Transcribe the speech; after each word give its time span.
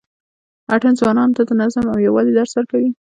اتڼ 0.73 0.91
ځوانانو 0.99 1.35
ته 1.37 1.43
د 1.45 1.51
نظم 1.61 1.85
او 1.93 1.97
یووالي 2.05 2.31
درس 2.35 2.51
ورکوي. 2.55 2.89